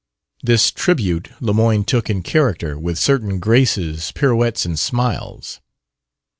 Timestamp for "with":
2.75-2.97